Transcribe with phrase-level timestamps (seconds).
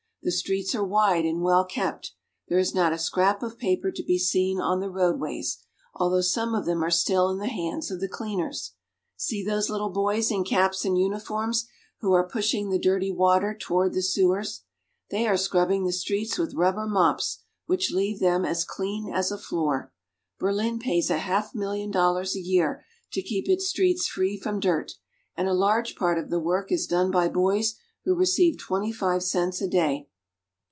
[0.23, 2.11] The streets are wide and well kept.
[2.47, 5.57] There is not a scrap of paper to be seen on the roadways,
[5.95, 8.73] although some of them are still in the hands of the cleaners.
[9.15, 11.67] See those little froys in caps and uniforms
[12.01, 14.61] who are pushing the dirty water toward the sewers.
[15.09, 19.39] They are scrubbing the streets with rubber mops, which leave them as clean as a
[19.39, 19.91] floor.
[20.37, 24.91] Berlin pays a half million dollars a year to keep its streets free from dirt,
[25.35, 27.73] and a large part of the work is done by boys
[28.05, 30.07] who receive twenty five cents a day.